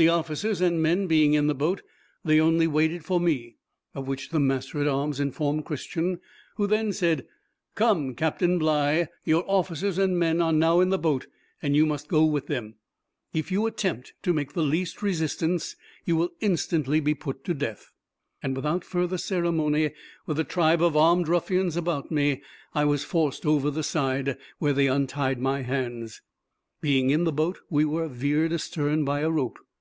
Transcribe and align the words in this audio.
The 0.00 0.08
officers 0.10 0.60
and 0.60 0.80
men 0.80 1.08
being 1.08 1.34
in 1.34 1.48
the 1.48 1.56
boat, 1.56 1.82
they 2.24 2.38
only 2.38 2.68
waited 2.68 3.04
for 3.04 3.18
me, 3.18 3.56
of 3.96 4.06
which 4.06 4.30
the 4.30 4.38
master 4.38 4.80
at 4.80 4.86
arms 4.86 5.18
informed 5.18 5.64
Christian; 5.64 6.20
who 6.54 6.68
then 6.68 6.92
said, 6.92 7.26
"Come, 7.74 8.14
Captain 8.14 8.58
Bligh, 8.60 9.06
your 9.24 9.42
officers 9.48 9.98
and 9.98 10.16
men 10.16 10.40
are 10.40 10.52
now 10.52 10.78
in 10.78 10.90
the 10.90 11.00
boat, 11.00 11.26
and 11.60 11.74
you 11.74 11.84
must 11.84 12.06
go 12.06 12.24
with 12.24 12.46
them; 12.46 12.76
if 13.34 13.50
you 13.50 13.66
attempt 13.66 14.12
to 14.22 14.32
make 14.32 14.52
the 14.52 14.62
least 14.62 15.02
resistance, 15.02 15.74
you 16.04 16.14
will 16.14 16.30
instantly 16.38 17.00
be 17.00 17.14
put 17.14 17.42
to 17.42 17.52
death:" 17.52 17.90
and 18.40 18.54
without 18.54 18.84
further 18.84 19.18
ceremony, 19.18 19.90
with 20.26 20.38
a 20.38 20.44
tribe 20.44 20.80
of 20.80 20.96
armed 20.96 21.26
ruffians 21.26 21.76
about 21.76 22.08
me, 22.12 22.40
I 22.72 22.84
was 22.84 23.02
forced 23.02 23.44
over 23.44 23.68
the 23.68 23.82
side, 23.82 24.38
where 24.60 24.72
they 24.72 24.86
untied 24.86 25.40
my 25.40 25.62
hands. 25.62 26.22
Being 26.80 27.10
in 27.10 27.24
the 27.24 27.32
boat, 27.32 27.58
we 27.68 27.84
were 27.84 28.06
veered 28.06 28.52
astern 28.52 29.04
by 29.04 29.22
a 29.22 29.28
rope. 29.32 29.58